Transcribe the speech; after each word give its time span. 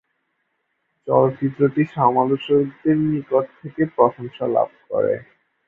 চলচ্চিত্রটি 1.07 1.81
সমালোচকদের 1.95 2.97
নিকট 3.07 3.45
থেকে 3.59 3.81
প্রশংসা 3.95 4.45
লাভ 4.55 4.69
করে। 4.89 5.13